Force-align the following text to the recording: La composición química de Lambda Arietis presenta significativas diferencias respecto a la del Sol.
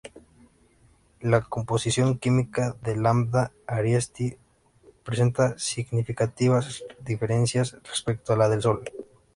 La 1.19 1.43
composición 1.43 2.17
química 2.17 2.75
de 2.81 2.95
Lambda 2.95 3.51
Arietis 3.67 4.35
presenta 5.03 5.59
significativas 5.59 6.83
diferencias 7.01 7.77
respecto 7.83 8.33
a 8.33 8.37
la 8.37 8.49
del 8.49 8.63
Sol. 8.63 8.83